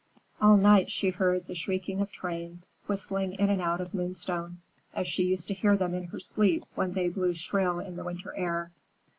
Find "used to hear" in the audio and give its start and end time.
5.25-5.77